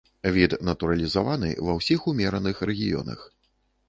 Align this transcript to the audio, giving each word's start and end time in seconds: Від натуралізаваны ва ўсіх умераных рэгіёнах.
Від 0.35 0.53
натуралізаваны 0.69 1.49
ва 1.67 1.75
ўсіх 1.79 2.07
умераных 2.13 2.63
рэгіёнах. 2.71 3.19